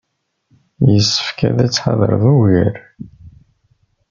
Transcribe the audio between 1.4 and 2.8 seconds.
ad ttḥadareɣ ugar.